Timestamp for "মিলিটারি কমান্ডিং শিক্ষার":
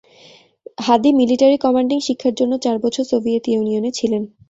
1.19-2.33